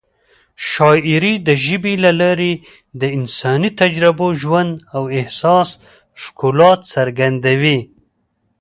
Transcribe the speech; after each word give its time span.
شاعري 0.71 1.33
د 1.47 1.49
ژبې 1.65 1.93
له 2.03 2.11
لارې 2.21 2.51
د 3.01 3.03
انساني 3.17 3.69
تجربو، 3.81 4.27
ژوند 4.41 4.71
او 4.95 5.03
احساس 5.19 5.69
ښکلا 6.21 6.71
څرګندوي. 6.93 7.79